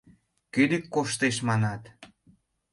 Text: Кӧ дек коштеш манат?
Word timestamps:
Кӧ 0.53 0.63
дек 0.71 0.85
коштеш 0.93 1.35
манат? 1.47 1.83